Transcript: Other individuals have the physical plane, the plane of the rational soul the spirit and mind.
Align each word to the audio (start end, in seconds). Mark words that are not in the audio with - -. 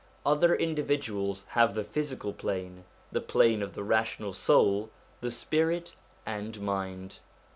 Other 0.25 0.55
individuals 0.55 1.45
have 1.49 1.75
the 1.75 1.83
physical 1.83 2.33
plane, 2.33 2.85
the 3.11 3.21
plane 3.21 3.61
of 3.61 3.75
the 3.75 3.83
rational 3.83 4.33
soul 4.33 4.89
the 5.19 5.29
spirit 5.29 5.93
and 6.25 6.59
mind. 6.59 7.19